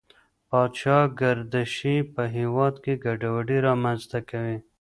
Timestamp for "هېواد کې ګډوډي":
2.35-3.57